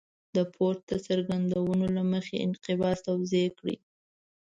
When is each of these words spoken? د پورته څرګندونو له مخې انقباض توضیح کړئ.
د 0.35 0.37
پورته 0.53 0.95
څرګندونو 1.07 1.85
له 1.95 2.03
مخې 2.11 2.35
انقباض 2.45 2.97
توضیح 3.07 3.47
کړئ. 3.59 3.77